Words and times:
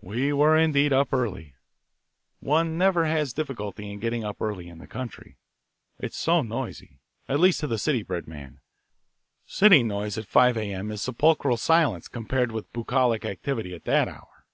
We 0.00 0.32
were, 0.32 0.56
indeed, 0.56 0.92
up 0.92 1.12
early. 1.12 1.56
One 2.38 2.78
never 2.78 3.06
has 3.06 3.32
difficulty 3.32 3.90
in 3.90 3.98
getting 3.98 4.22
up 4.22 4.40
early 4.40 4.68
in 4.68 4.78
the 4.78 4.86
country: 4.86 5.36
it 5.98 6.12
is 6.12 6.16
so 6.16 6.42
noisy, 6.42 7.00
at 7.28 7.40
least 7.40 7.58
to 7.58 7.72
a 7.72 7.76
city 7.76 8.04
bred 8.04 8.28
man. 8.28 8.60
City 9.46 9.82
noise 9.82 10.16
at 10.16 10.28
five 10.28 10.56
A.M. 10.56 10.92
is 10.92 11.02
sepulchral 11.02 11.56
silence 11.56 12.06
compared 12.06 12.52
with 12.52 12.72
bucolic 12.72 13.24
activity 13.24 13.74
at 13.74 13.82
that 13.86 14.06
hour. 14.06 14.44